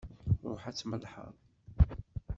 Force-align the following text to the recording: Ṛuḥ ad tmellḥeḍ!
Ṛuḥ 0.51 0.63
ad 0.65 0.75
tmellḥeḍ! 0.75 1.35